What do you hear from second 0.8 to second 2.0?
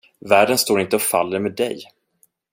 inte och faller med dig.